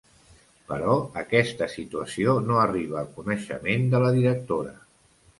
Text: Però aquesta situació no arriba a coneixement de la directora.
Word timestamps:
Però 0.69 0.93
aquesta 1.19 1.67
situació 1.73 2.33
no 2.45 2.57
arriba 2.61 2.97
a 3.01 3.11
coneixement 3.19 3.85
de 3.93 4.01
la 4.05 4.09
directora. 4.17 4.73